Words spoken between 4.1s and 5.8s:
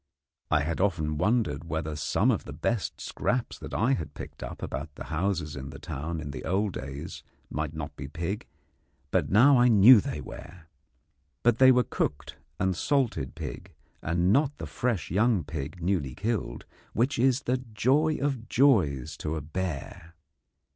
picked up about the houses in the